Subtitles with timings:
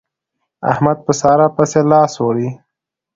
[0.71, 2.49] احمد په سارا پسې لاس وړي.